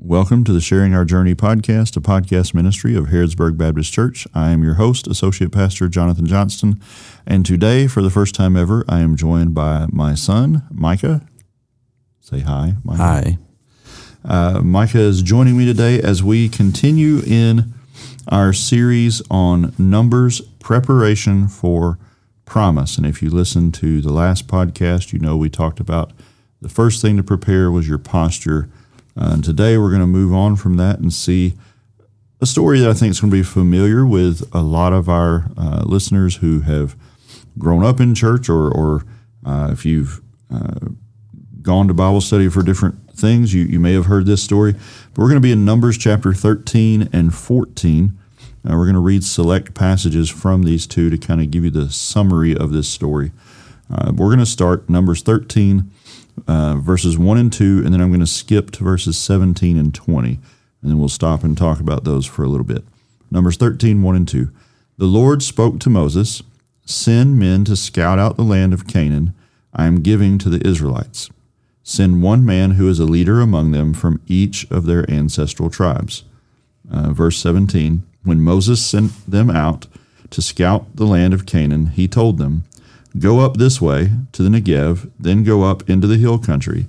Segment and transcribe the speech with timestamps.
[0.00, 4.28] Welcome to the Sharing Our Journey podcast, a podcast ministry of Harrodsburg Baptist Church.
[4.32, 6.80] I am your host, Associate Pastor Jonathan Johnston,
[7.26, 11.26] and today, for the first time ever, I am joined by my son, Micah.
[12.20, 13.02] Say hi, Micah.
[13.02, 13.38] Hi.
[14.24, 17.74] Uh, Micah is joining me today as we continue in
[18.28, 21.98] our series on Numbers preparation for
[22.44, 22.98] promise.
[22.98, 26.12] And if you listen to the last podcast, you know we talked about
[26.62, 28.68] the first thing to prepare was your posture
[29.18, 31.54] uh, and today we're going to move on from that and see
[32.40, 35.50] a story that I think is going to be familiar with a lot of our
[35.56, 36.94] uh, listeners who have
[37.58, 39.04] grown up in church or, or
[39.44, 40.20] uh, if you've
[40.54, 40.90] uh,
[41.62, 44.72] gone to Bible study for different things, you, you may have heard this story.
[44.72, 48.16] But we're going to be in Numbers chapter 13 and 14.
[48.64, 51.70] Uh, we're going to read select passages from these two to kind of give you
[51.70, 53.32] the summary of this story.
[53.92, 55.90] Uh, we're going to start Numbers 13
[56.48, 59.94] uh, verses 1 and 2, and then I'm going to skip to verses 17 and
[59.94, 60.40] 20, and
[60.90, 62.84] then we'll stop and talk about those for a little bit.
[63.30, 64.50] Numbers 13, 1 and 2.
[64.96, 66.42] The Lord spoke to Moses
[66.84, 69.34] Send men to scout out the land of Canaan
[69.74, 71.28] I am giving to the Israelites.
[71.82, 76.24] Send one man who is a leader among them from each of their ancestral tribes.
[76.90, 79.86] Uh, verse 17 When Moses sent them out
[80.30, 82.64] to scout the land of Canaan, he told them,
[83.16, 86.88] Go up this way to the Negev, then go up into the hill country.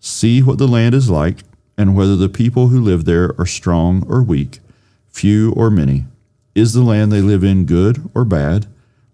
[0.00, 1.38] See what the land is like,
[1.76, 4.60] and whether the people who live there are strong or weak,
[5.08, 6.06] few or many.
[6.54, 8.66] Is the land they live in good or bad?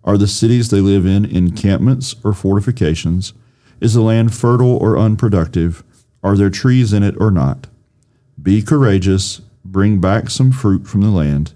[0.04, 3.32] Are the cities they live in encampments or fortifications?
[3.80, 5.82] Is the land fertile or unproductive?
[6.22, 7.66] Are there trees in it or not?
[8.40, 11.52] Be courageous, bring back some fruit from the land.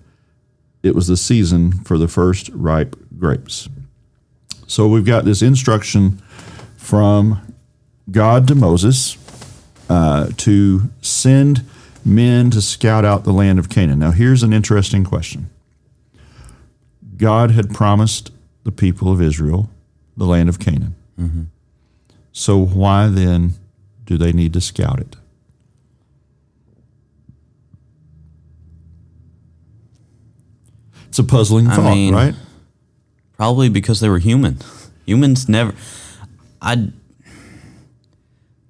[0.83, 3.69] It was the season for the first ripe grapes.
[4.69, 6.23] So we've got this instruction
[6.77, 7.55] from
[8.11, 9.17] God to Moses
[9.89, 11.65] uh, to send
[12.05, 13.99] men to scout out the land of Canaan.
[13.99, 15.49] Now, here's an interesting question
[17.17, 18.31] God had promised
[18.65, 19.71] the people of Israel
[20.19, 20.95] the land of Canaan.
[21.19, 21.43] Mm-hmm.
[22.33, 23.53] So, why then
[24.05, 25.17] do they need to scout it?
[31.09, 32.35] It's a puzzling thought, I mean, right?
[33.39, 34.59] Probably because they were human.
[35.07, 35.73] Humans never.
[36.61, 36.91] I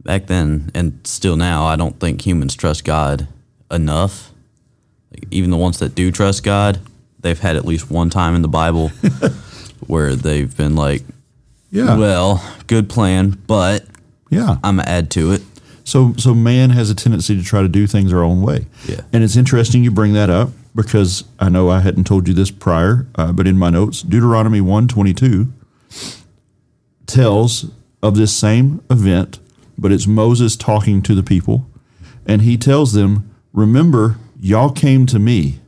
[0.05, 3.27] back then and still now, I don't think humans trust God
[3.71, 4.31] enough.
[5.11, 6.81] Like, even the ones that do trust God,
[7.19, 8.89] they've had at least one time in the Bible
[9.87, 11.03] where they've been like,
[11.71, 13.87] "Yeah, well, good plan, but
[14.29, 15.43] yeah, I'm gonna add to it."
[15.85, 18.67] So, so man has a tendency to try to do things our own way.
[18.87, 22.35] Yeah, and it's interesting you bring that up because I know I hadn't told you
[22.35, 25.53] this prior, uh, but in my notes, Deuteronomy 122
[27.05, 27.67] tells
[28.01, 29.41] of this same event,
[29.77, 31.67] but it's Moses talking to the people,
[32.25, 35.59] and he tells them, "Remember, y'all came to me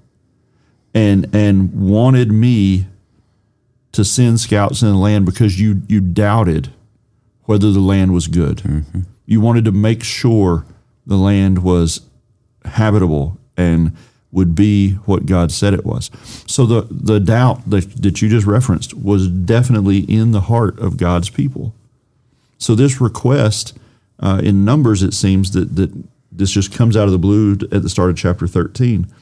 [0.94, 2.86] and and wanted me
[3.90, 6.72] to send scouts in the land because you you doubted
[7.46, 8.58] whether the land was good.
[8.58, 9.00] Mm-hmm.
[9.26, 10.64] You wanted to make sure
[11.04, 12.02] the land was
[12.64, 13.96] habitable and
[14.32, 16.10] would be what God said it was.
[16.46, 20.96] So the the doubt that, that you just referenced was definitely in the heart of
[20.96, 21.74] God's people.
[22.58, 23.76] So this request
[24.20, 25.90] uh, in Numbers, it seems that that
[26.32, 29.12] this just comes out of the blue at the start of chapter 13.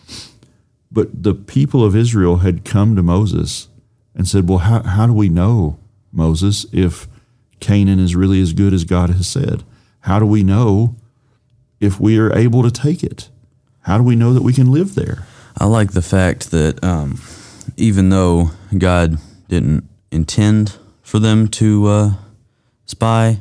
[0.91, 3.69] But the people of Israel had come to Moses
[4.15, 5.79] and said, Well, how, how do we know,
[6.13, 7.07] Moses, if
[7.61, 9.65] Canaan is really as good as God has said?
[10.01, 10.97] How do we know
[11.81, 13.29] if we are able to take it?
[13.89, 15.25] How do we know that we can live there?
[15.57, 17.19] I like the fact that um,
[17.79, 19.17] even though God
[19.49, 22.11] didn't intend for them to uh,
[22.85, 23.39] spy,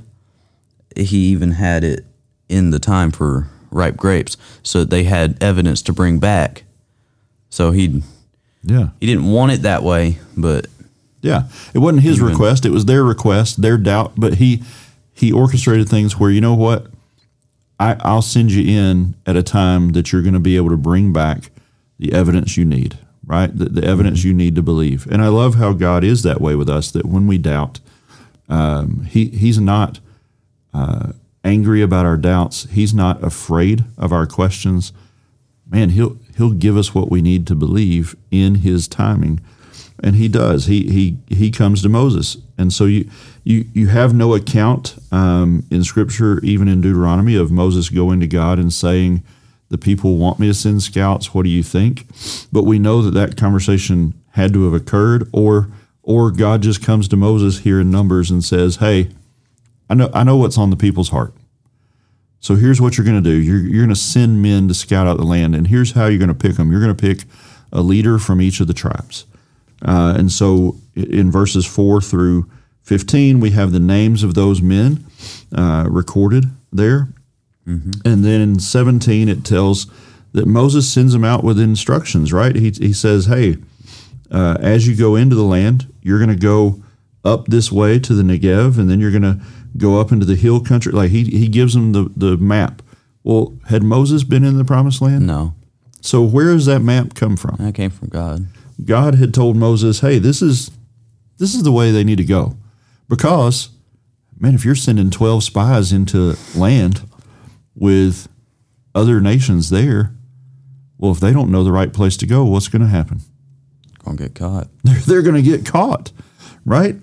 [0.96, 2.06] He even had it
[2.47, 6.63] in the time for ripe grapes, so they had evidence to bring back.
[7.50, 8.02] So he,
[8.63, 10.68] yeah, he didn't want it that way, but
[11.22, 14.13] yeah, it wasn't his even, request; it was their request, their doubt.
[14.16, 14.63] But he
[15.13, 16.88] he orchestrated things where you know what
[17.79, 20.77] I, will send you in at a time that you're going to be able to
[20.77, 21.51] bring back
[22.00, 23.56] the evidence you need, right?
[23.56, 25.07] The, the evidence you need to believe.
[25.07, 26.91] And I love how God is that way with us.
[26.91, 27.79] That when we doubt,
[28.50, 30.00] um, he He's not
[30.74, 31.13] uh,
[31.44, 32.68] angry about our doubts.
[32.71, 34.94] He's not afraid of our questions.
[35.69, 39.39] Man, he'll He'll give us what we need to believe in His timing
[40.01, 40.65] and he does.
[40.65, 43.09] He he he comes to Moses, and so you
[43.44, 48.27] you you have no account um, in Scripture, even in Deuteronomy, of Moses going to
[48.27, 49.24] God and saying,
[49.69, 51.33] "The people want me to send scouts.
[51.33, 52.07] What do you think?"
[52.51, 55.69] But we know that that conversation had to have occurred, or
[56.01, 59.09] or God just comes to Moses here in Numbers and says, "Hey,
[59.89, 61.33] I know I know what's on the people's heart.
[62.39, 65.07] So here's what you're going to do you're, you're going to send men to scout
[65.07, 66.71] out the land, and here's how you're going to pick them.
[66.71, 67.27] You're going to pick
[67.71, 69.25] a leader from each of the tribes.
[69.83, 72.49] Uh, and so in verses 4 through
[72.83, 75.05] 15, we have the names of those men
[75.55, 77.09] uh, recorded there.
[77.67, 77.91] Mm-hmm.
[78.05, 79.88] And then in 17, it tells
[80.31, 82.55] that Moses sends them out with instructions, right?
[82.55, 83.57] He, he says, hey,
[84.31, 86.81] uh, as you go into the land, you're going to go
[87.25, 89.41] up this way to the Negev, and then you're going to
[89.77, 90.91] go up into the hill country.
[90.91, 92.81] Like he, he gives them the, the map.
[93.23, 95.27] Well, had Moses been in the promised land?
[95.27, 95.53] No.
[96.01, 97.57] So where does that map come from?
[97.59, 98.47] That came from God.
[98.85, 100.71] God had told Moses, "Hey, this is
[101.38, 102.57] this is the way they need to go."
[103.10, 103.69] Because
[104.39, 107.07] man, if you're sending 12 spies into land
[107.75, 108.28] with
[108.94, 110.13] other nations there,
[110.98, 113.22] well, if they don't know the right place to go, what's going to happen?
[114.04, 114.68] Going to get caught.
[114.84, 116.12] They're, they're going to get caught,
[116.66, 116.95] right?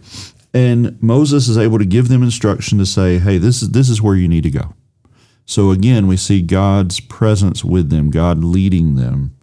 [0.53, 4.01] And Moses is able to give them instruction to say, "Hey, this is this is
[4.01, 4.75] where you need to go."
[5.45, 9.37] So again, we see God's presence with them, God leading them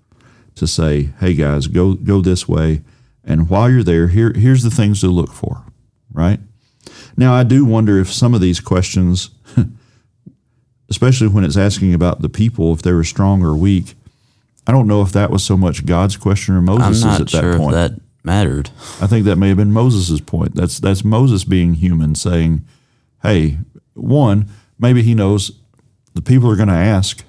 [0.55, 2.81] to say, "Hey guys, go go this way."
[3.23, 5.63] And while you're there, here here's the things to look for,
[6.11, 6.39] right?
[7.15, 9.29] Now, I do wonder if some of these questions,
[10.89, 13.95] especially when it's asking about the people, if they were strong or weak,
[14.65, 17.57] I don't know if that was so much God's question or Moses' at that sure
[17.57, 17.73] point.
[17.73, 17.91] that
[18.23, 18.69] mattered.
[19.01, 20.55] I think that may have been Moses' point.
[20.55, 22.65] That's that's Moses being human, saying,
[23.23, 23.57] "Hey,
[23.93, 25.51] one, maybe he knows
[26.13, 27.23] the people are going to ask,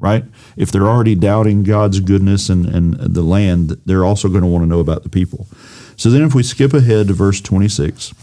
[0.00, 0.24] right?
[0.56, 4.62] If they're already doubting God's goodness and, and the land, they're also going to want
[4.62, 5.46] to know about the people.
[5.96, 8.14] So then, if we skip ahead to verse 26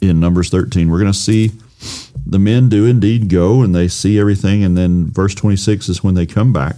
[0.00, 1.52] in Numbers 13, we're going to see
[2.26, 4.64] the men do indeed go and they see everything.
[4.64, 6.76] And then verse 26 is when they come back.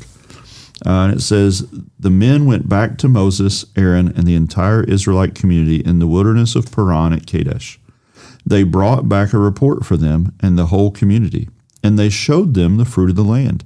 [0.85, 1.67] Uh, and it says,
[1.99, 6.55] The men went back to Moses, Aaron, and the entire Israelite community in the wilderness
[6.55, 7.81] of Paran at Kadesh.
[8.45, 11.49] They brought back a report for them and the whole community,
[11.83, 13.65] and they showed them the fruit of the land.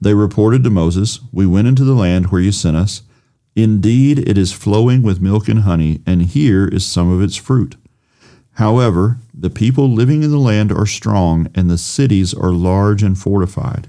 [0.00, 3.02] They reported to Moses, We went into the land where you sent us.
[3.54, 7.76] Indeed, it is flowing with milk and honey, and here is some of its fruit.
[8.52, 13.18] However, the people living in the land are strong, and the cities are large and
[13.18, 13.88] fortified.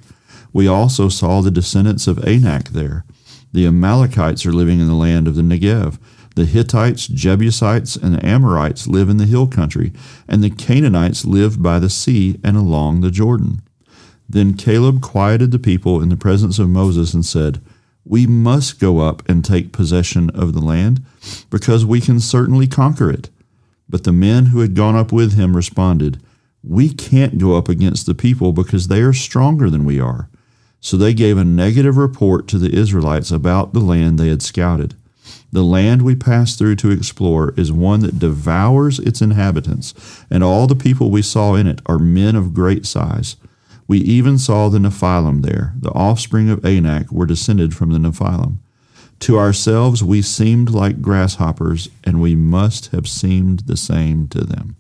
[0.53, 3.05] We also saw the descendants of Anak there.
[3.53, 5.99] The Amalekites are living in the land of the Negev.
[6.35, 9.91] The Hittites, Jebusites, and the Amorites live in the hill country,
[10.27, 13.61] and the Canaanites live by the sea and along the Jordan.
[14.29, 17.61] Then Caleb quieted the people in the presence of Moses and said,
[18.05, 21.03] We must go up and take possession of the land,
[21.49, 23.29] because we can certainly conquer it.
[23.89, 26.21] But the men who had gone up with him responded,
[26.63, 30.29] We can't go up against the people because they are stronger than we are.
[30.79, 34.95] So they gave a negative report to the Israelites about the land they had scouted.
[35.51, 39.93] The land we passed through to explore is one that devours its inhabitants,
[40.29, 43.37] and all the people we saw in it are men of great size.
[43.87, 45.73] We even saw the Nephilim there.
[45.79, 48.57] The offspring of Anak were descended from the Nephilim.
[49.21, 54.75] To ourselves we seemed like grasshoppers, and we must have seemed the same to them.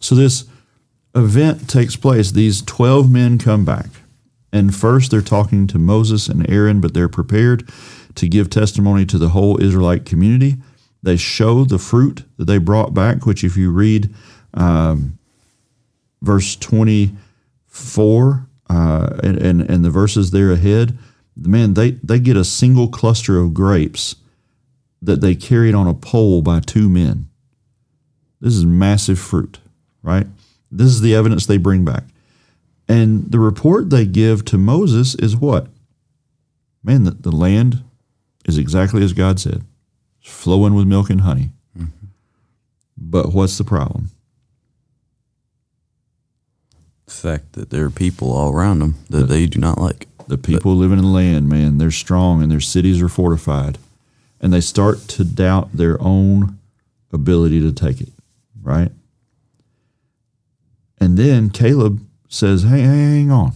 [0.00, 0.46] So this
[1.14, 2.30] event takes place.
[2.30, 3.86] These 12 men come back.
[4.52, 7.68] And first they're talking to Moses and Aaron, but they're prepared
[8.14, 10.56] to give testimony to the whole Israelite community.
[11.02, 14.12] They show the fruit that they brought back, which, if you read
[14.54, 15.18] um,
[16.22, 16.56] verse
[17.78, 20.98] 24 uh, and, and, and the verses there ahead,
[21.36, 24.16] man, they, they get a single cluster of grapes
[25.00, 27.28] that they carried on a pole by two men.
[28.40, 29.58] This is massive fruit,
[30.02, 30.26] right?
[30.70, 32.04] This is the evidence they bring back.
[32.88, 35.68] And the report they give to Moses is what?
[36.82, 37.82] Man, the, the land
[38.44, 39.64] is exactly as God said.
[40.20, 41.50] It's flowing with milk and honey.
[41.76, 42.06] Mm-hmm.
[42.96, 44.10] But what's the problem?
[47.08, 50.06] The fact that there are people all around them that the, they do not like.
[50.26, 53.78] The people but, living in the land, man, they're strong and their cities are fortified.
[54.42, 56.58] And they start to doubt their own
[57.10, 58.12] ability to take it,
[58.62, 58.92] right?
[60.98, 63.52] And then Caleb says, hey, hang on,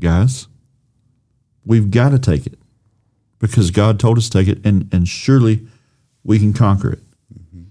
[0.00, 0.48] guys.
[1.64, 2.58] We've got to take it
[3.38, 5.68] because God told us to take it, and, and surely
[6.24, 7.02] we can conquer it.
[7.32, 7.62] Mm-hmm.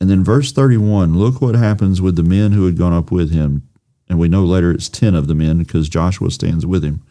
[0.00, 3.32] And then verse 31, look what happens with the men who had gone up with
[3.32, 3.68] him.
[4.08, 7.02] And we know later it's 10 of the men because Joshua stands with him.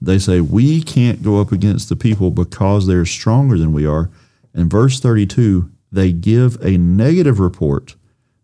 [0.00, 4.10] They say, We can't go up against the people because they're stronger than we are.
[4.52, 7.96] And verse 32, they give a negative report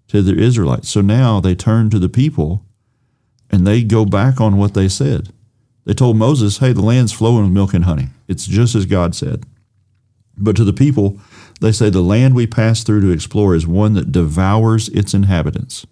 [0.09, 0.89] to the Israelites.
[0.89, 2.65] So now they turn to the people
[3.51, 5.33] and they go back on what they said.
[5.85, 8.09] They told Moses, hey, the land's flowing with milk and honey.
[8.29, 9.45] It's just as God said.
[10.37, 11.19] But to the people,
[11.61, 15.87] they say, the land we pass through to explore is one that devours its inhabitants.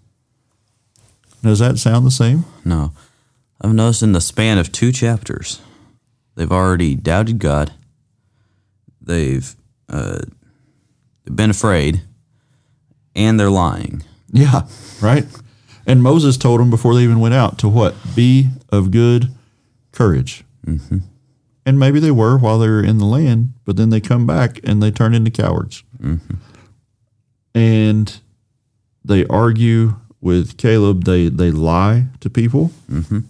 [1.49, 2.45] Does that sound the same?
[2.63, 2.93] No.
[3.59, 5.63] I've noticed in the span of two chapters,
[6.35, 7.73] they've already doubted God.
[9.01, 9.57] They've
[9.89, 10.21] uh,
[11.25, 12.03] been afraid,
[13.17, 14.05] and they're lying.
[14.31, 14.69] Yeah,
[15.01, 15.25] right.
[15.87, 17.95] And Moses told them before they even went out to what?
[18.15, 19.31] Be of good
[19.91, 20.45] courage.
[20.67, 20.99] Mm-hmm.
[21.65, 24.61] And maybe they were while they were in the land, but then they come back
[24.65, 25.83] and they turn into cowards.
[25.99, 26.35] Mm-hmm.
[27.55, 28.21] And
[29.03, 31.05] they argue with Caleb.
[31.05, 32.71] They they lie to people.
[32.91, 33.21] Mm-hmm.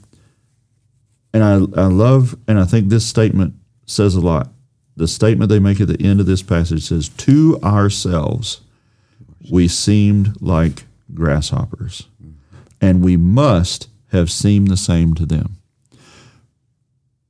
[1.33, 3.55] And I, I love, and I think this statement
[3.87, 4.49] says a lot.
[4.97, 8.61] The statement they make at the end of this passage says, To ourselves,
[9.51, 12.09] we seemed like grasshoppers,
[12.81, 15.59] and we must have seemed the same to them.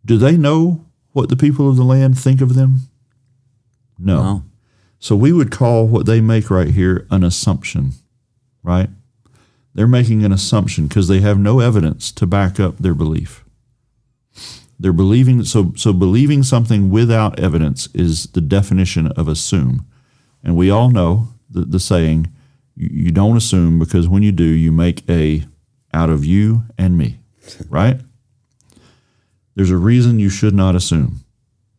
[0.05, 2.89] Do they know what the people of the land think of them?
[3.99, 4.23] No.
[4.23, 4.45] no.
[5.01, 7.93] So we would call what they make right here an assumption,
[8.63, 8.89] right?
[9.79, 13.45] They're making an assumption because they have no evidence to back up their belief.
[14.77, 19.87] They're believing so so believing something without evidence is the definition of assume.
[20.43, 22.27] And we all know the, the saying,
[22.75, 25.45] you, you don't assume because when you do, you make a
[25.95, 27.21] out of you and me.
[27.69, 28.01] Right?
[29.55, 31.21] There's a reason you should not assume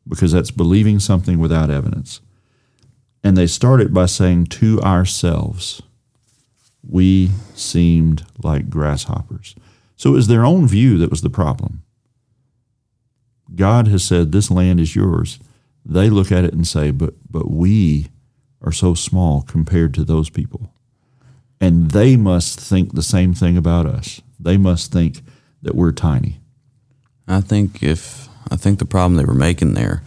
[0.07, 2.21] because that's believing something without evidence.
[3.25, 5.81] And they start it by saying, To ourselves,
[6.88, 9.55] we seemed like grasshoppers.
[9.95, 11.83] So it was their own view that was the problem.
[13.55, 15.39] God has said, This land is yours.
[15.86, 18.07] They look at it and say, But, but we
[18.62, 20.71] are so small compared to those people.
[21.62, 24.21] And they must think the same thing about us.
[24.39, 25.21] They must think
[25.62, 26.39] that we're tiny.
[27.27, 30.01] I think if I think the problem they were making there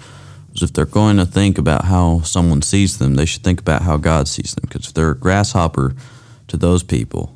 [0.53, 3.83] was if they're going to think about how someone sees them, they should think about
[3.83, 4.65] how God sees them.
[4.69, 5.95] Because if they're a grasshopper
[6.53, 7.35] to those people,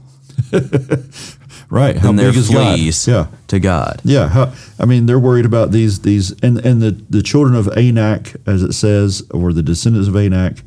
[1.70, 1.96] right?
[1.96, 3.12] How big is fleas God?
[3.12, 3.26] Yeah.
[3.48, 4.00] to God.
[4.04, 4.28] Yeah.
[4.28, 8.36] How, I mean, they're worried about these these and and the the children of Anak,
[8.46, 10.58] as it says, or the descendants of Anak.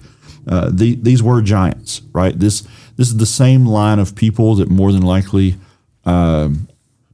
[0.48, 2.38] Uh, the, these were giants, right?
[2.38, 2.62] This
[2.98, 5.58] this is the same line of people that more than likely
[6.06, 6.50] uh,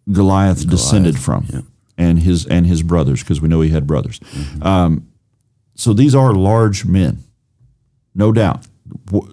[0.10, 1.46] Goliath, Goliath, descended from.
[1.52, 1.62] Yeah
[1.98, 4.20] and his and his brothers because we know he had brothers.
[4.20, 4.64] Mm-hmm.
[4.64, 5.08] Um,
[5.76, 7.24] so these are large men,
[8.14, 8.68] no doubt.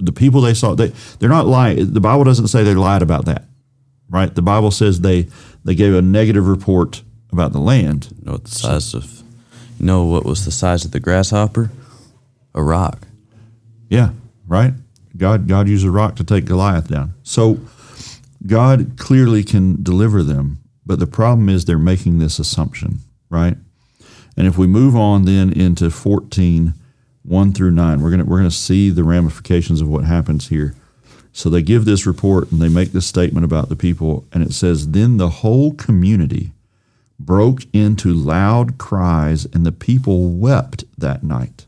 [0.01, 1.93] The people they saw they they're not lying.
[1.93, 3.45] The Bible doesn't say they lied about that,
[4.09, 4.35] right?
[4.35, 5.29] The Bible says they
[5.65, 8.09] they gave a negative report about the land.
[8.19, 9.23] You know what the size so, of
[9.79, 11.71] you know what was the size of the grasshopper?
[12.55, 13.07] A rock.
[13.89, 14.11] Yeah,
[14.47, 14.75] right.
[15.17, 17.15] God God used a rock to take Goliath down.
[17.23, 17.61] So
[18.47, 22.99] God clearly can deliver them but the problem is they're making this assumption,
[23.31, 23.57] right?
[24.37, 26.75] And if we move on then into 14,
[27.25, 30.75] 1 through 9, we're gonna we're gonna see the ramifications of what happens here.
[31.33, 34.53] So they give this report and they make this statement about the people, and it
[34.53, 36.53] says, Then the whole community
[37.19, 41.67] broke into loud cries, and the people wept that night.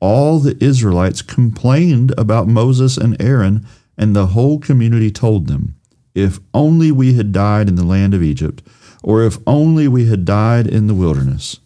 [0.00, 3.66] All the Israelites complained about Moses and Aaron,
[3.98, 5.74] and the whole community told them,
[6.14, 8.62] if only we had died in the land of Egypt,
[9.02, 11.60] or if only we had died in the wilderness.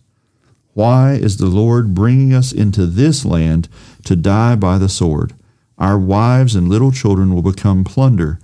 [0.74, 3.68] Why is the Lord bringing us into this land
[4.04, 5.34] to die by the sword?
[5.78, 8.38] Our wives and little children will become plunder.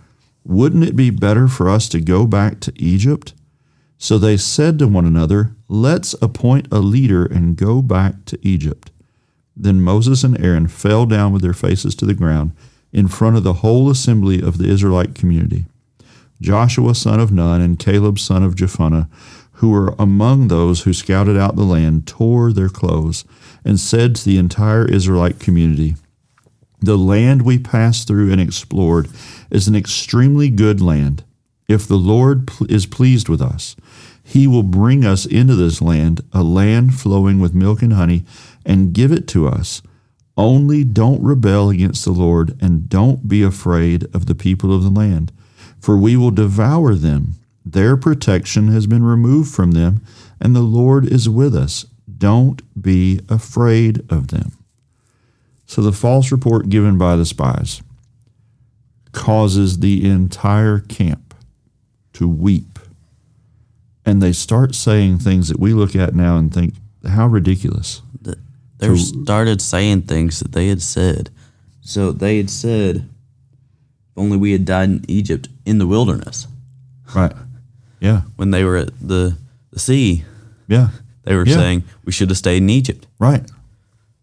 [0.44, 3.34] Wouldn't it be better for us to go back to Egypt?
[3.98, 8.90] So they said to one another, Let's appoint a leader and go back to Egypt.
[9.56, 12.52] Then Moses and Aaron fell down with their faces to the ground
[12.92, 15.66] in front of the whole assembly of the Israelite community.
[16.40, 19.08] Joshua son of Nun and Caleb son of Jephunneh,
[19.60, 23.24] who were among those who scouted out the land, tore their clothes
[23.64, 25.96] and said to the entire Israelite community,
[26.80, 29.08] The land we passed through and explored
[29.50, 31.24] is an extremely good land.
[31.68, 33.76] If the Lord is pleased with us,
[34.22, 38.24] he will bring us into this land, a land flowing with milk and honey,
[38.64, 39.82] and give it to us.
[40.36, 44.90] Only don't rebel against the Lord and don't be afraid of the people of the
[44.90, 45.32] land
[45.80, 47.34] for we will devour them.
[47.72, 50.02] Their protection has been removed from them,
[50.40, 51.86] and the Lord is with us.
[52.18, 54.52] Don't be afraid of them.
[55.66, 57.82] So the false report given by the spies
[59.12, 61.34] causes the entire camp
[62.14, 62.78] to weep.
[64.04, 66.74] And they start saying things that we look at now and think,
[67.06, 68.02] how ridiculous.
[68.78, 71.30] They started saying things that they had said.
[71.82, 73.08] So they had said,
[74.16, 76.48] only we had died in Egypt in the wilderness.
[77.14, 77.32] Right.
[78.00, 78.22] Yeah.
[78.36, 79.36] When they were at the,
[79.70, 80.24] the sea.
[80.68, 80.88] Yeah.
[81.24, 81.56] They were yeah.
[81.56, 83.06] saying we should have stayed in Egypt.
[83.18, 83.42] Right.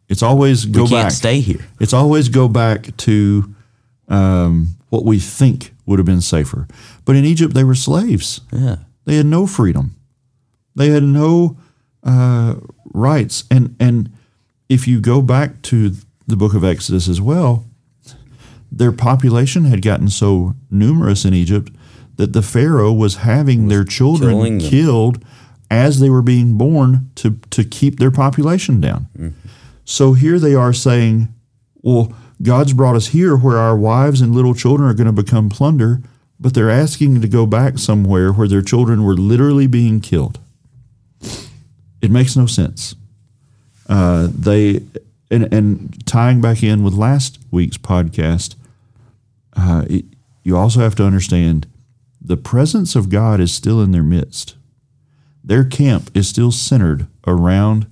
[0.09, 1.11] It's always go we can't back.
[1.11, 1.65] stay here.
[1.79, 3.53] It's always go back to
[4.07, 6.67] um, what we think would have been safer.
[7.05, 8.41] But in Egypt, they were slaves.
[8.51, 8.77] Yeah.
[9.05, 9.95] They had no freedom.
[10.75, 11.57] They had no
[12.03, 12.55] uh,
[12.93, 13.43] rights.
[13.51, 14.11] And and
[14.69, 15.91] if you go back to
[16.25, 17.65] the book of Exodus as well,
[18.71, 21.71] their population had gotten so numerous in Egypt
[22.17, 25.23] that the Pharaoh was having their children killed
[25.71, 29.07] as they were being born to to keep their population down.
[29.85, 31.33] So here they are saying,
[31.81, 35.49] well, God's brought us here where our wives and little children are going to become
[35.49, 36.01] plunder,
[36.39, 40.39] but they're asking to go back somewhere where their children were literally being killed.
[42.01, 42.95] It makes no sense.
[43.89, 44.81] Uh, they
[45.31, 48.55] and, and tying back in with last week's podcast,
[49.55, 50.05] uh, it,
[50.43, 51.67] you also have to understand
[52.27, 54.57] the presence of God is still in their midst.
[55.41, 57.87] Their camp is still centered around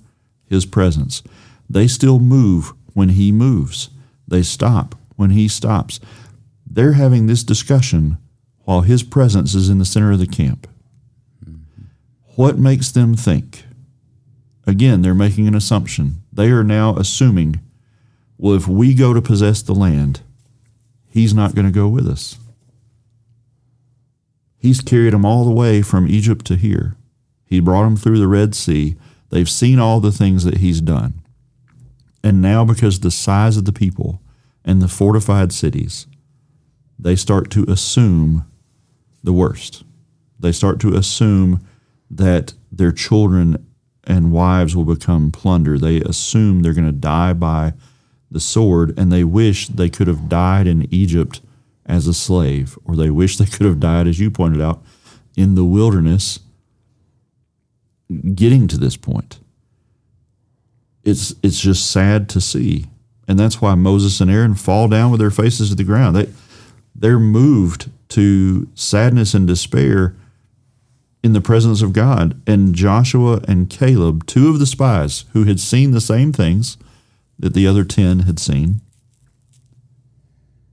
[0.46, 1.22] His presence.
[1.70, 3.88] They still move when He moves.
[4.28, 6.00] They stop when He stops.
[6.66, 8.18] They're having this discussion
[8.64, 10.68] while His presence is in the center of the camp.
[12.34, 13.64] What makes them think?
[14.66, 16.22] Again, they're making an assumption.
[16.30, 17.60] They are now assuming,
[18.36, 20.20] well, if we go to possess the land,
[21.08, 22.36] He's not going to go with us.
[24.66, 26.96] He's carried them all the way from Egypt to here.
[27.44, 28.96] He brought them through the Red Sea.
[29.30, 31.22] They've seen all the things that He's done.
[32.24, 34.20] And now, because the size of the people
[34.64, 36.08] and the fortified cities,
[36.98, 38.44] they start to assume
[39.22, 39.84] the worst.
[40.40, 41.64] They start to assume
[42.10, 43.64] that their children
[44.02, 45.78] and wives will become plunder.
[45.78, 47.74] They assume they're going to die by
[48.32, 51.40] the sword, and they wish they could have died in Egypt
[51.86, 54.82] as a slave, or they wish they could have died, as you pointed out,
[55.36, 56.40] in the wilderness
[58.34, 59.38] getting to this point.
[61.04, 62.86] It's it's just sad to see.
[63.28, 66.16] And that's why Moses and Aaron fall down with their faces to the ground.
[66.16, 66.28] They
[66.94, 70.16] they're moved to sadness and despair
[71.22, 72.40] in the presence of God.
[72.46, 76.76] And Joshua and Caleb, two of the spies who had seen the same things
[77.38, 78.80] that the other 10 had seen,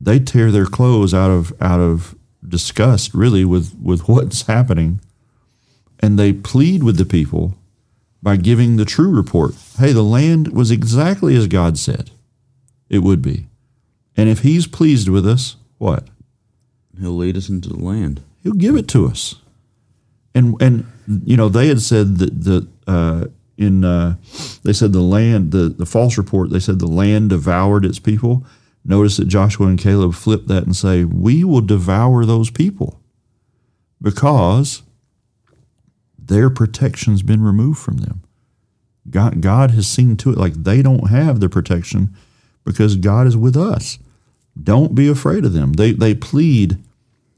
[0.04, 2.16] they tear their clothes out of out of
[2.48, 5.00] disgust really with with what's happening
[6.00, 7.56] and they plead with the people
[8.22, 9.54] by giving the true report.
[9.78, 12.12] Hey, the land was exactly as God said
[12.89, 13.48] it would be.
[14.16, 16.08] And if he's pleased with us, what?
[17.00, 18.22] He'll lead us into the land.
[18.44, 19.36] He'll give it to us.
[20.36, 20.86] And and
[21.26, 23.26] you know they had said that the uh,
[23.58, 24.16] in uh,
[24.63, 28.46] they said the land the the false report they said the land devoured its people.
[28.86, 33.00] Notice that Joshua and Caleb flip that and say we will devour those people
[34.02, 34.84] because
[36.17, 38.24] their protection's been removed from them.
[39.10, 42.15] God God has seen to it like they don't have the protection
[42.65, 44.00] because God is with us.
[44.62, 45.74] Don't be afraid of them.
[45.74, 46.78] They they plead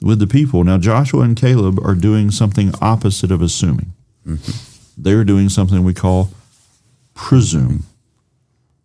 [0.02, 0.64] with the people.
[0.64, 3.94] Now Joshua and Caleb are doing something opposite of assuming.
[4.26, 5.02] Mm-hmm.
[5.02, 6.30] They're doing something we call
[7.14, 7.86] presume.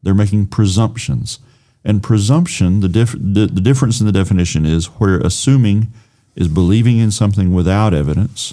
[0.02, 1.38] They're making presumptions.
[1.84, 5.88] And presumption, the, dif- the, the difference in the definition is where assuming
[6.36, 8.52] is believing in something without evidence,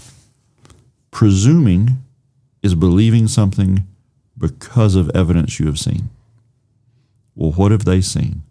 [1.12, 2.04] presuming
[2.64, 3.86] is believing something
[4.38, 6.10] because of evidence you have seen.
[7.36, 8.44] Well, what have they seen?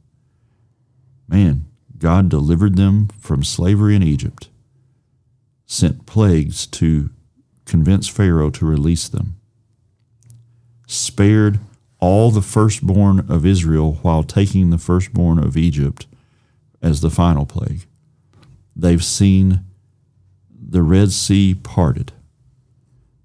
[1.29, 1.65] Man,
[1.99, 4.49] God delivered them from slavery in Egypt,
[5.67, 7.11] sent plagues to
[7.65, 9.37] convince Pharaoh to release them,
[10.87, 11.59] spared
[11.99, 16.07] all the firstborn of Israel while taking the firstborn of Egypt
[16.83, 17.87] as the final plague.
[18.75, 19.61] They've seen
[20.51, 22.13] the Red Sea parted.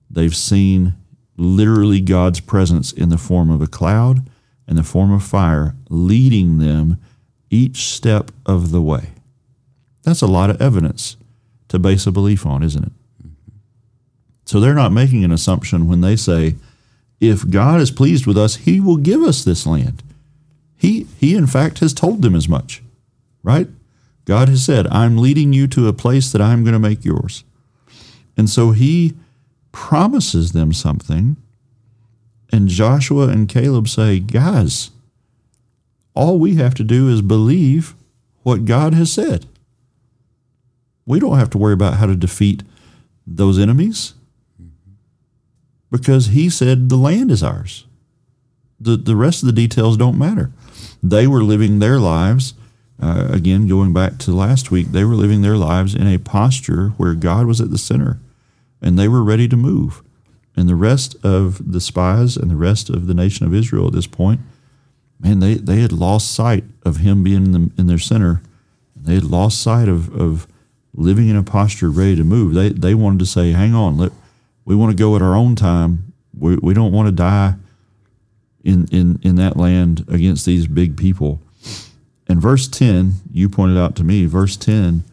[0.09, 0.93] They've seen
[1.37, 4.29] literally God's presence in the form of a cloud
[4.67, 6.97] and the form of fire leading them
[7.49, 9.09] each step of the way.
[10.03, 11.17] That's a lot of evidence
[11.67, 12.91] to base a belief on, isn't it?
[14.45, 16.55] So they're not making an assumption when they say,
[17.21, 20.01] if God is pleased with us, he will give us this land.
[20.75, 22.81] He, he in fact, has told them as much,
[23.43, 23.67] right?
[24.25, 27.43] God has said, I'm leading you to a place that I'm going to make yours.
[28.35, 29.13] And so he
[29.71, 31.37] promises them something.
[32.51, 34.89] And Joshua and Caleb say, guys,
[36.15, 37.93] all we have to do is believe
[38.41, 39.45] what God has said.
[41.05, 42.63] We don't have to worry about how to defeat
[43.27, 44.15] those enemies
[45.91, 47.85] because he said the land is ours.
[48.79, 50.51] The, the rest of the details don't matter.
[51.03, 52.55] They were living their lives,
[52.99, 56.89] uh, again, going back to last week, they were living their lives in a posture
[56.97, 58.19] where God was at the center
[58.81, 60.01] and they were ready to move.
[60.55, 63.93] And the rest of the spies and the rest of the nation of Israel at
[63.93, 64.41] this point,
[65.19, 68.41] man, they, they had lost sight of him being in, the, in their center.
[68.95, 70.47] They had lost sight of, of
[70.93, 72.53] living in a posture ready to move.
[72.53, 74.11] They they wanted to say, "Hang on, let
[74.71, 76.13] we want to go at our own time.
[76.37, 77.55] We we don't want to die
[78.63, 81.41] in in in that land against these big people."
[82.25, 85.03] And verse 10, you pointed out to me, verse 10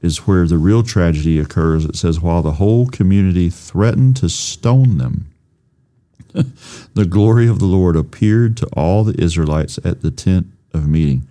[0.00, 1.84] is where the real tragedy occurs.
[1.84, 5.30] It says, While the whole community threatened to stone them,
[6.94, 11.28] the glory of the Lord appeared to all the Israelites at the tent of meeting.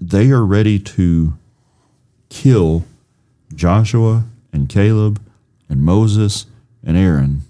[0.00, 1.34] They are ready to
[2.30, 2.86] kill
[3.54, 5.20] Joshua and Caleb
[5.68, 6.46] and Moses
[6.84, 7.42] and Aaron,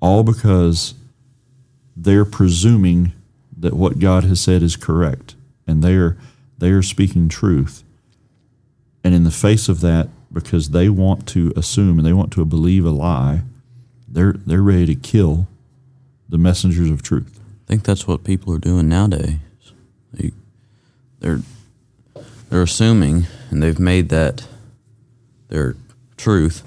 [0.00, 0.94] all because
[1.96, 3.12] they're presuming
[3.56, 5.34] that what God has said is correct,
[5.66, 6.16] and they are
[6.58, 7.82] they are speaking truth.
[9.04, 12.44] And in the face of that, because they want to assume and they want to
[12.44, 13.42] believe a lie,
[14.06, 15.48] they're they're ready to kill
[16.28, 17.40] the messengers of truth.
[17.64, 19.38] I think that's what people are doing nowadays.
[20.12, 20.32] They,
[21.20, 21.40] they're
[22.48, 24.46] they're assuming, and they've made that
[25.48, 25.76] their
[26.18, 26.62] truth,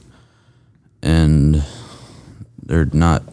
[1.01, 1.63] and
[2.63, 3.23] they're not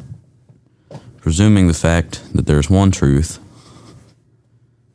[1.21, 3.39] presuming the fact that there's one truth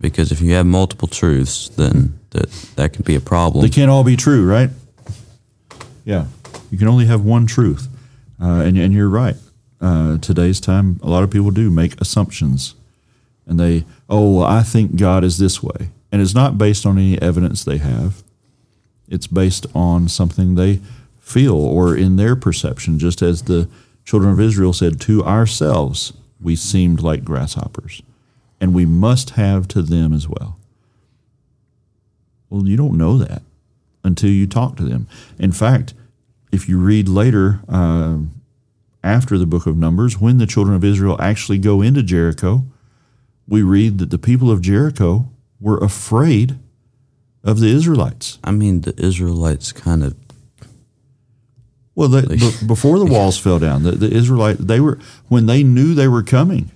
[0.03, 3.63] because if you have multiple truths, then that that can be a problem.
[3.63, 4.69] They can't all be true, right?
[6.03, 6.25] Yeah,
[6.69, 7.87] you can only have one truth,
[8.39, 9.37] uh, and and you're right.
[9.79, 12.75] Uh, today's time, a lot of people do make assumptions,
[13.47, 16.97] and they, oh, well, I think God is this way, and it's not based on
[16.97, 18.23] any evidence they have.
[19.07, 20.79] It's based on something they
[21.23, 23.67] feel or in their perception, just as the
[24.05, 28.03] children of Israel said, to ourselves, we seemed like grasshoppers
[28.59, 30.57] and we must have to them as well.
[32.49, 33.41] Well, you don't know that
[34.03, 35.07] until you talk to them.
[35.39, 35.93] In fact,
[36.51, 38.19] if you read later, uh,
[39.03, 42.63] after the book of Numbers, when the children of Israel actually go into Jericho,
[43.47, 45.27] we read that the people of Jericho
[45.59, 46.57] were afraid
[47.43, 48.39] of the Israelites.
[48.43, 50.15] I mean, the Israelites kind of.
[51.95, 55.63] Well, they, b- before the walls fell down, the, the Israelite they were when they
[55.63, 56.71] knew they were coming.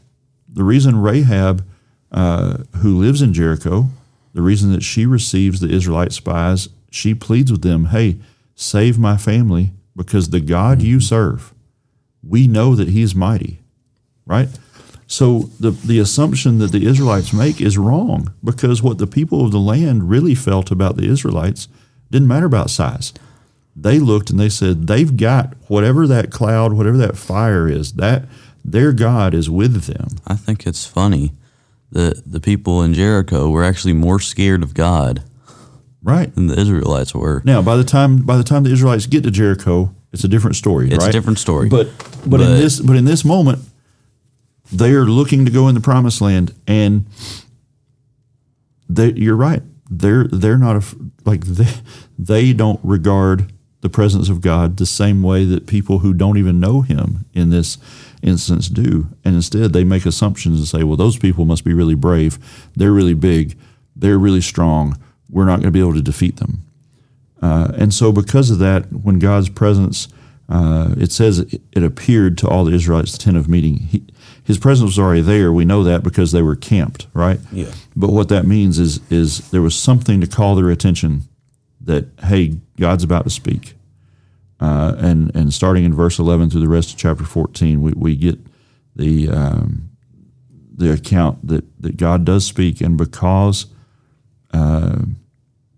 [0.48, 1.66] The reason Rahab
[2.12, 3.90] uh, who lives in Jericho,
[4.34, 8.18] the reason that she receives the Israelite spies, she pleads with them, hey,
[8.56, 10.88] save my family because the God mm-hmm.
[10.88, 11.54] you serve,
[12.28, 13.60] we know that he is mighty,
[14.26, 14.50] right?
[15.08, 19.52] So the, the assumption that the Israelites make is wrong because what the people of
[19.52, 21.68] the land really felt about the Israelites
[22.12, 23.14] didn't matter about size.
[23.80, 28.26] They looked and they said, they've got whatever that cloud, whatever that fire is, that
[28.66, 30.08] their God is with them.
[30.26, 31.34] I think it's funny
[31.92, 35.24] that the people in Jericho were actually more scared of God,
[36.02, 37.42] right, than the Israelites were.
[37.46, 40.56] Now, by the time by the time the Israelites get to Jericho, it's a different
[40.56, 40.90] story.
[40.90, 41.10] It's right?
[41.10, 41.70] a different story.
[41.70, 43.60] But, but but in this but in this moment,
[44.72, 47.06] they are looking to go in the promised land, and
[48.90, 49.62] they, you're right.
[49.90, 51.72] They're they're not a, like they
[52.20, 53.54] they don't regard
[53.88, 57.52] the presence of God the same way that people who don't even know Him in
[57.52, 57.78] this
[58.22, 59.08] instance do.
[59.24, 62.38] And instead, they make assumptions and say, well, those people must be really brave.
[62.76, 63.58] They're really big.
[63.96, 65.02] They're really strong.
[65.30, 66.64] We're not going to be able to defeat them.
[67.42, 70.10] Uh, and so, because of that, when God's presence,
[70.50, 73.78] uh, it says it, it, appeared to all the Israelites, the tent of meeting.
[73.78, 74.04] He,
[74.44, 75.54] his presence was already there.
[75.54, 77.40] We know that because they were camped, right?
[77.54, 77.72] Yeah.
[77.96, 81.24] But what that means is, is there was something to call their attention
[81.82, 83.77] that, hey, God's about to speak.
[84.60, 88.16] Uh, and and starting in verse 11 through the rest of chapter 14, we, we
[88.16, 88.40] get
[88.96, 89.90] the um,
[90.78, 93.66] the account that, that God does speak, and because
[94.54, 95.00] uh,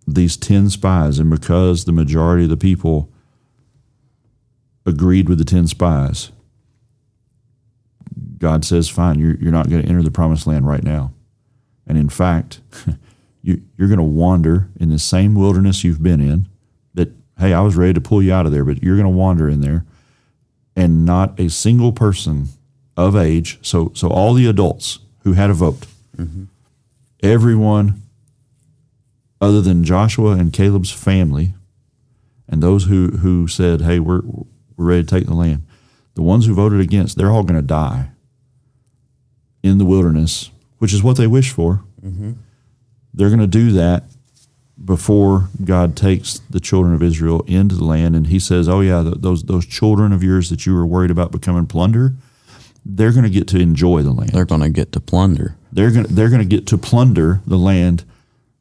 [0.05, 3.09] these 10 spies, and because the majority of the people
[4.85, 6.31] agreed with the 10 spies,
[8.37, 11.13] God says, Fine, you're, you're not going to enter the promised land right now.
[11.87, 12.59] And in fact,
[13.41, 16.48] you, you're going to wander in the same wilderness you've been in
[17.39, 19.49] hey, I was ready to pull you out of there, but you're going to wander
[19.49, 19.85] in there.
[20.75, 22.47] And not a single person
[22.95, 26.45] of age, so, so all the adults who had a vote, mm-hmm.
[27.21, 28.01] everyone
[29.41, 31.53] other than Joshua and Caleb's family,
[32.47, 34.21] and those who, who said, hey, we're,
[34.75, 35.63] we're ready to take the land,
[36.15, 38.09] the ones who voted against, they're all going to die
[39.63, 41.83] in the wilderness, which is what they wish for.
[42.03, 42.33] Mm-hmm.
[43.13, 44.03] They're going to do that
[44.83, 49.03] before God takes the children of Israel into the land, and He says, "Oh yeah,
[49.03, 52.15] those those children of yours that you were worried about becoming plunder,
[52.85, 54.31] they're going to get to enjoy the land.
[54.31, 55.55] They're going to get to plunder.
[55.71, 58.03] They're going they're going to get to plunder the land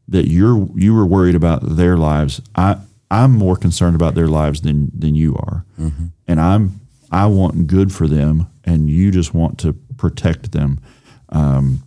[0.09, 2.41] that you're you were worried about their lives.
[2.55, 2.79] I
[3.11, 6.07] I'm more concerned about their lives than than you are, mm-hmm.
[6.27, 10.81] and I'm I want good for them, and you just want to protect them.
[11.31, 11.83] Um,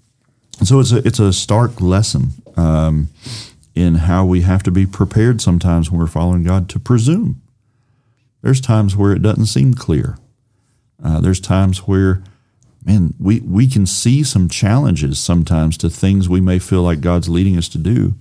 [0.63, 2.32] so it's a it's a stark lesson.
[2.58, 3.10] Um,
[3.73, 7.41] in how we have to be prepared sometimes when we're following God to presume.
[8.41, 10.17] There's times where it doesn't seem clear.
[11.03, 12.23] Uh, there's times where,
[12.84, 17.29] man, we, we can see some challenges sometimes to things we may feel like God's
[17.29, 18.15] leading us to do.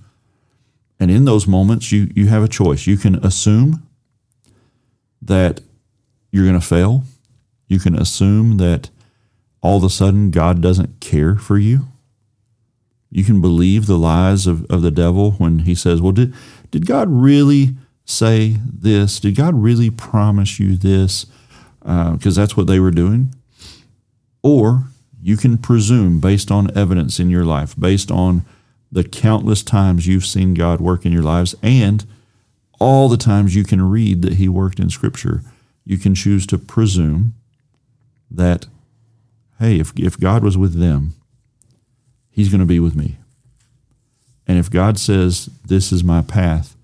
[0.99, 2.85] And in those moments, you, you have a choice.
[2.85, 3.85] You can assume
[5.21, 5.61] that
[6.31, 7.03] you're going to fail.
[7.67, 8.89] You can assume that
[9.61, 11.87] all of a sudden God doesn't care for you.
[13.11, 16.33] You can believe the lies of, of the devil when he says, Well, did,
[16.71, 19.19] did God really say this?
[19.19, 21.25] Did God really promise you this?
[21.79, 23.35] Because uh, that's what they were doing.
[24.41, 24.85] Or
[25.21, 28.45] you can presume based on evidence in your life, based on
[28.91, 32.05] the countless times you've seen God work in your lives and
[32.81, 35.43] all the times you can read that He worked in Scripture,
[35.85, 37.35] you can choose to presume
[38.31, 38.65] that,
[39.59, 41.13] hey, if, if God was with them,
[42.31, 43.17] He's going to be with me.
[44.47, 46.75] And if God says, this is my path,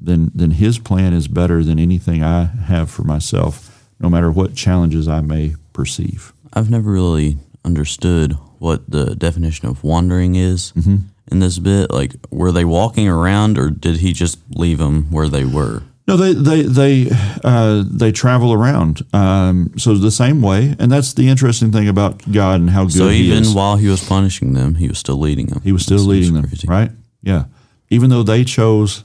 [0.00, 4.54] then, then His plan is better than anything I have for myself, no matter what
[4.54, 6.32] challenges I may perceive.
[6.52, 10.72] I've never really understood what the definition of wandering is.
[10.72, 10.96] Mm-hmm
[11.30, 11.90] in this bit?
[11.90, 15.82] Like, were they walking around, or did he just leave them where they were?
[16.06, 17.10] No, they they they
[17.42, 19.02] uh, they travel around.
[19.14, 22.92] Um, so the same way, and that's the interesting thing about God and how good.
[22.92, 25.62] So even while he was punishing them, he was still leading them.
[25.62, 26.68] He was still leading them, crazy.
[26.68, 26.90] right?
[27.22, 27.44] Yeah.
[27.88, 29.04] Even though they chose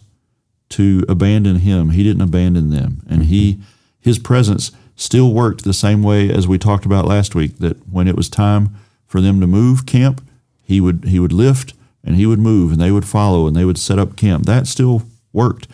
[0.69, 3.29] to abandon him, he didn't abandon them, and mm-hmm.
[3.29, 3.59] he
[4.01, 7.59] his presence still worked the same way as we talked about last week.
[7.59, 8.75] That when it was time
[9.07, 10.21] for them to move camp,
[10.61, 13.65] he would he would lift and he would move and they would follow and they
[13.65, 14.45] would set up camp.
[14.45, 15.67] That still worked.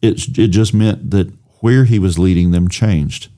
[0.00, 3.28] It, it just meant that where he was leading them changed.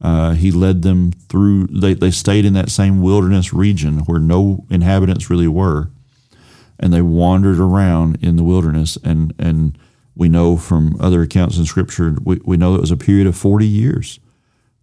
[0.00, 4.64] Uh, he led them through, they, they stayed in that same wilderness region where no
[4.70, 5.90] inhabitants really were.
[6.78, 8.98] And they wandered around in the wilderness.
[9.02, 9.78] And, and
[10.14, 13.36] we know from other accounts in Scripture, we, we know it was a period of
[13.36, 14.20] 40 years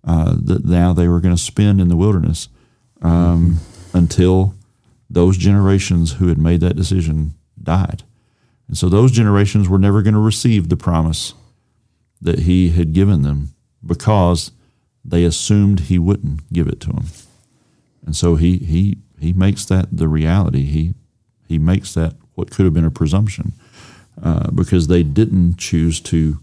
[0.03, 2.49] uh, that now they were going to spend in the wilderness
[3.01, 3.97] um, mm-hmm.
[3.97, 4.55] until
[5.09, 8.03] those generations who had made that decision died.
[8.73, 11.35] And so those generations were never going to receive the promise
[12.19, 13.53] that he had given them
[13.85, 14.49] because
[15.05, 17.05] they assumed he wouldn't give it to them.
[18.03, 20.63] And so he he he makes that the reality.
[20.63, 20.95] He
[21.47, 23.53] he makes that what could have been a presumption
[24.19, 26.39] uh, because they didn't choose to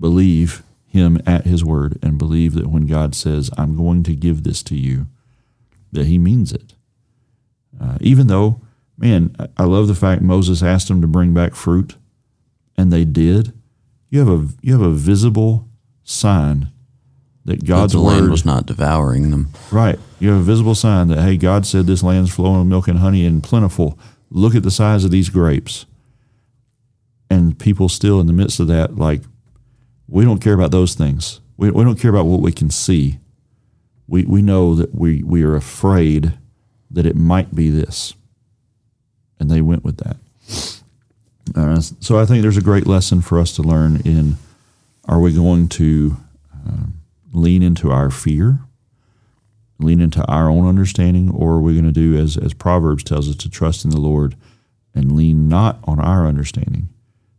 [0.00, 4.42] believe him at his word and believe that when God says, "I'm going to give
[4.42, 5.06] this to you,"
[5.92, 6.72] that He means it.
[7.78, 8.62] Uh, even though,
[8.96, 11.96] man, I love the fact Moses asked them to bring back fruit,
[12.76, 13.52] and they did.
[14.10, 15.68] You have a you have a visible
[16.02, 16.68] sign
[17.44, 19.50] that God's that the word land was not devouring them.
[19.70, 19.98] Right.
[20.18, 22.98] You have a visible sign that hey, God said this land's flowing with milk and
[22.98, 23.98] honey and plentiful.
[24.30, 25.86] Look at the size of these grapes.
[27.30, 29.22] And people still in the midst of that, like,
[30.06, 31.40] we don't care about those things.
[31.56, 33.18] We, we don't care about what we can see.
[34.06, 36.34] We, we know that we, we are afraid
[36.90, 38.14] that it might be this.
[39.38, 40.16] And they went with that.
[41.54, 44.36] Uh, so I think there's a great lesson for us to learn in
[45.06, 46.16] are we going to
[46.66, 46.86] uh,
[47.32, 48.60] lean into our fear,
[49.78, 53.28] lean into our own understanding, or are we going to do as, as Proverbs tells
[53.28, 54.34] us to trust in the Lord
[54.94, 56.88] and lean not on our understanding,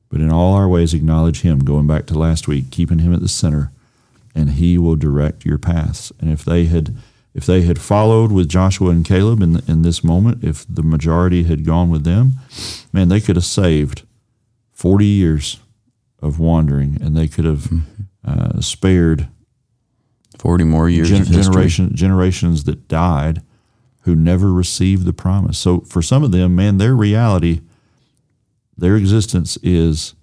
[0.10, 3.22] but in all our ways acknowledge Him, going back to last week, keeping Him at
[3.22, 3.72] the center,
[4.36, 6.12] and He will direct your paths.
[6.20, 6.96] And if they had
[7.36, 11.44] if they had followed with Joshua and Caleb in, in this moment, if the majority
[11.44, 12.36] had gone with them,
[12.94, 14.04] man, they could have saved
[14.72, 15.60] 40 years
[16.22, 18.04] of wandering and they could have mm-hmm.
[18.24, 19.28] uh, spared
[20.40, 23.42] 40 more years gen- generation, generations that died
[24.04, 25.60] who never received the promise.
[25.60, 27.60] So for some of them, man, their reality,
[28.78, 30.16] their existence is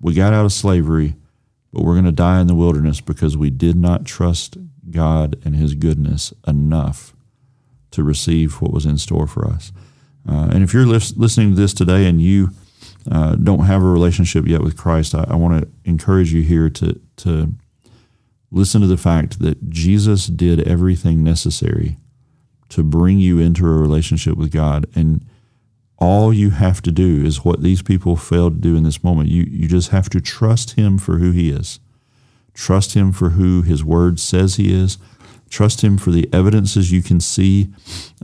[0.00, 1.16] we got out of slavery,
[1.72, 4.58] but we're going to die in the wilderness because we did not trust
[4.90, 7.14] God and His goodness enough
[7.92, 9.72] to receive what was in store for us.
[10.28, 12.50] Uh, and if you're lis- listening to this today and you
[13.10, 16.70] uh, don't have a relationship yet with Christ, I, I want to encourage you here
[16.70, 17.52] to to
[18.50, 21.96] listen to the fact that Jesus did everything necessary
[22.68, 25.24] to bring you into a relationship with God, and
[25.98, 29.28] all you have to do is what these people failed to do in this moment.
[29.28, 31.80] You you just have to trust Him for who He is.
[32.54, 34.98] Trust Him for who His Word says He is.
[35.50, 37.68] Trust Him for the evidences you can see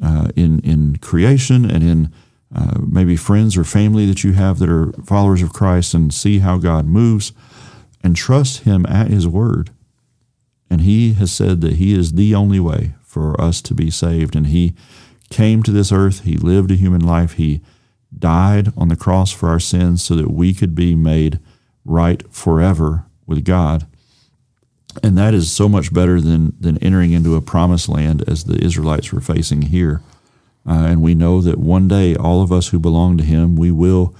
[0.02, 2.12] uh, in, in creation and in
[2.54, 6.38] uh, maybe friends or family that you have that are followers of Christ and see
[6.38, 7.32] how God moves.
[8.02, 9.70] And trust Him at His Word.
[10.70, 14.36] And He has said that He is the only way for us to be saved.
[14.36, 14.74] And He
[15.30, 17.60] came to this earth, He lived a human life, He
[18.16, 21.38] died on the cross for our sins so that we could be made
[21.84, 23.86] right forever with God.
[25.02, 28.62] And that is so much better than, than entering into a promised land as the
[28.62, 30.02] Israelites were facing here.
[30.66, 33.70] Uh, and we know that one day, all of us who belong to Him, we
[33.70, 34.14] will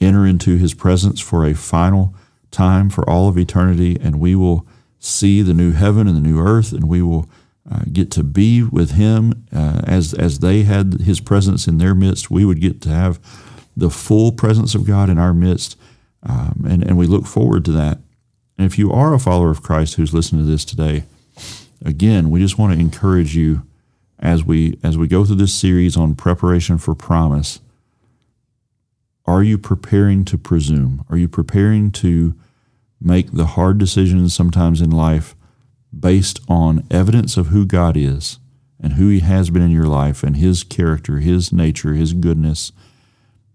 [0.00, 2.14] enter into His presence for a final
[2.50, 4.66] time for all of eternity, and we will
[4.98, 7.28] see the new heaven and the new earth, and we will
[7.70, 11.94] uh, get to be with Him uh, as as they had His presence in their
[11.94, 12.30] midst.
[12.30, 13.18] We would get to have
[13.76, 15.78] the full presence of God in our midst,
[16.22, 17.98] um, and and we look forward to that.
[18.56, 21.04] And if you are a follower of Christ who's listening to this today,
[21.84, 23.66] again, we just want to encourage you
[24.18, 27.60] as we as we go through this series on preparation for promise.
[29.26, 31.04] Are you preparing to presume?
[31.08, 32.34] Are you preparing to
[33.00, 35.34] make the hard decisions sometimes in life
[35.98, 38.38] based on evidence of who God is
[38.80, 42.72] and who He has been in your life and His character, His nature, His goodness?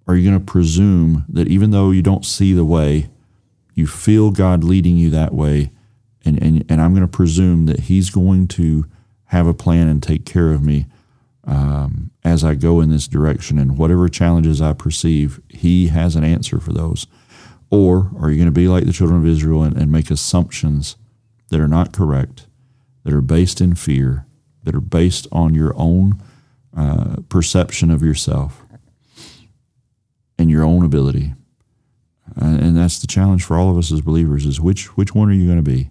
[0.08, 3.10] Are you going to presume that even though you don't see the way,
[3.80, 5.72] you feel God leading you that way,
[6.26, 8.86] and, and, and I'm going to presume that He's going to
[9.26, 10.86] have a plan and take care of me
[11.46, 13.58] um, as I go in this direction.
[13.58, 17.08] And whatever challenges I perceive, He has an answer for those.
[17.72, 20.98] Or are you going to be like the children of Israel and, and make assumptions
[21.50, 22.48] that are not correct,
[23.04, 24.26] that are based in fear,
[24.64, 26.22] that are based on your own
[26.76, 28.66] uh, perception of yourself
[30.38, 31.34] and your own ability?
[32.42, 35.30] Uh, and that's the challenge for all of us as believers: is which which one
[35.30, 35.90] are you going to be?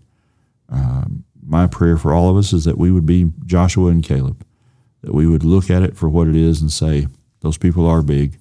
[0.68, 4.44] Um, my prayer for all of us is that we would be Joshua and Caleb,
[5.02, 7.06] that we would look at it for what it is and say,
[7.40, 8.38] those people are big,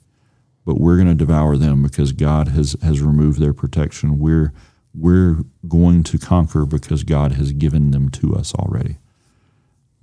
[0.65, 4.19] but we're going to devour them because God has has removed their protection.
[4.19, 4.51] We're
[4.93, 8.97] we're going to conquer because God has given them to us already.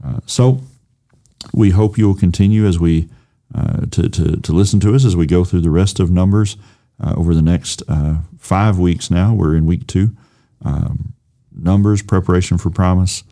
[0.03, 0.61] Uh, so
[1.53, 3.09] we hope you will continue as we
[3.55, 6.57] uh, to, to, to listen to us as we go through the rest of Numbers
[7.03, 9.35] over the next uh, five weeks now.
[9.35, 10.17] We're in week two.
[10.65, 11.15] Um,
[11.53, 13.25] numbers, preparation for promise.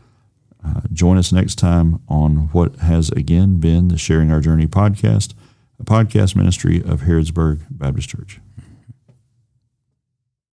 [0.65, 5.35] Uh, join us next time on what has again been the Sharing Our Journey podcast,
[5.81, 8.39] a podcast ministry of Harrodsburg Baptist Church.